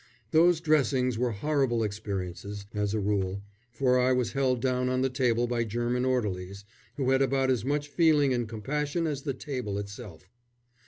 [0.31, 5.11] Those dressings were horrible experiences, as a rule, for I was held down on the
[5.11, 9.77] table by German orderlies, who had about as much feeling and compassion as the table
[9.77, 10.27] itself.